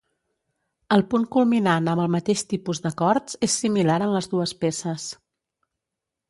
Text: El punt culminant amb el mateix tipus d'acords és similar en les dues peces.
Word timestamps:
El 0.95 1.03
punt 1.11 1.27
culminant 1.35 1.89
amb 1.93 2.03
el 2.05 2.09
mateix 2.15 2.43
tipus 2.53 2.81
d'acords 2.87 3.37
és 3.49 3.59
similar 3.65 3.99
en 4.07 4.15
les 4.17 4.31
dues 4.33 4.55
peces. 4.65 5.07